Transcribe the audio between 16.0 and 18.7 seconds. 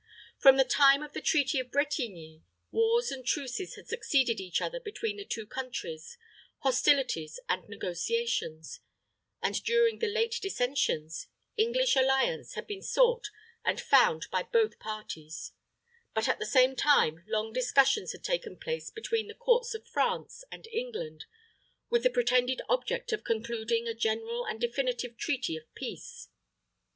but, at the same time, long discussions had taken